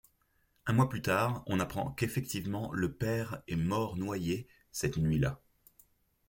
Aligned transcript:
Un 0.65 0.73
mois 0.73 0.89
plus 0.89 1.03
tard, 1.03 1.43
on 1.45 1.59
apprend 1.59 1.91
qu’effectivement 1.91 2.71
le 2.73 2.91
père 2.91 3.43
est 3.47 3.55
mort 3.55 3.97
noyé 3.97 4.47
cette 4.71 4.97
nuit-là. 4.97 5.39